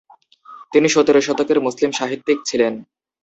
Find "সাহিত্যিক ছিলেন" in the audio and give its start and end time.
1.91-2.73